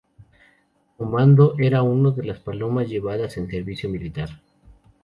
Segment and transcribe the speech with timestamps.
[0.97, 4.31] Commando era una de las palomas llevadas en servicio militar.